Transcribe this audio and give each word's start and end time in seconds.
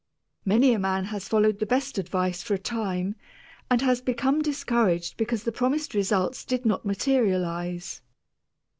Many 0.45 0.73
a 0.73 0.79
man 0.79 1.03
has 1.05 1.27
followed 1.27 1.59
the 1.59 1.67
best 1.67 1.99
of 1.99 2.05
advice 2.05 2.41
for 2.41 2.55
a 2.55 2.57
time, 2.57 3.15
and 3.69 3.83
has 3.83 4.01
become 4.01 4.41
discouraged 4.41 5.15
because 5.15 5.43
the 5.43 5.51
promised 5.51 5.93
results 5.93 6.43
did 6.43 6.65
not 6.65 6.83
materialize. 6.83 8.01